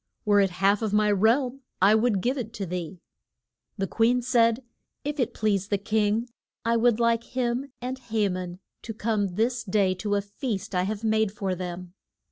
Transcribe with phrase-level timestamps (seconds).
[0.25, 3.01] Were it half of my realm I would give it to thee.
[3.77, 4.63] The queen said,
[5.03, 6.27] If it please the king,
[6.65, 10.85] I would like him and Ha man to come this day to a feast I
[10.85, 11.93] have made for them.